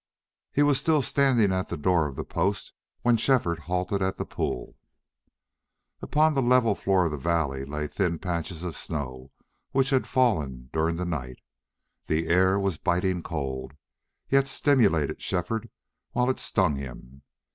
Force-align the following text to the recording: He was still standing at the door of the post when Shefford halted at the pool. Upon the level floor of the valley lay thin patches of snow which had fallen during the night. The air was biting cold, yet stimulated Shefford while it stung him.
He 0.51 0.63
was 0.63 0.79
still 0.79 1.03
standing 1.03 1.53
at 1.53 1.67
the 1.69 1.77
door 1.77 2.07
of 2.07 2.15
the 2.15 2.23
post 2.23 2.73
when 3.03 3.17
Shefford 3.17 3.59
halted 3.59 4.01
at 4.01 4.17
the 4.17 4.25
pool. 4.25 4.75
Upon 6.01 6.33
the 6.33 6.41
level 6.41 6.73
floor 6.73 7.05
of 7.05 7.11
the 7.11 7.19
valley 7.19 7.65
lay 7.65 7.85
thin 7.85 8.17
patches 8.17 8.63
of 8.63 8.75
snow 8.75 9.31
which 9.73 9.91
had 9.91 10.07
fallen 10.07 10.71
during 10.73 10.95
the 10.95 11.05
night. 11.05 11.37
The 12.07 12.25
air 12.29 12.59
was 12.59 12.79
biting 12.79 13.21
cold, 13.21 13.73
yet 14.27 14.47
stimulated 14.47 15.21
Shefford 15.21 15.69
while 16.13 16.31
it 16.31 16.39
stung 16.39 16.77
him. 16.77 17.21